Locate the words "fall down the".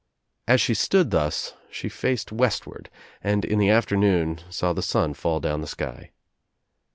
5.13-5.67